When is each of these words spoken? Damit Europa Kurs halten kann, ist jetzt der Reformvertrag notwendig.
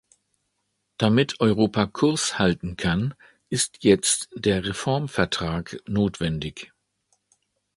Damit 0.97 1.39
Europa 1.41 1.85
Kurs 1.85 2.39
halten 2.39 2.75
kann, 2.75 3.13
ist 3.49 3.83
jetzt 3.83 4.29
der 4.33 4.65
Reformvertrag 4.65 5.77
notwendig. 5.87 6.73